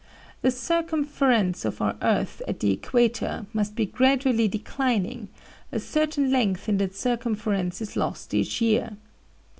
[0.41, 5.27] The circumference of our earth at the equator must be gradually declining;
[5.71, 8.97] a certain length in that circumference is lost each year.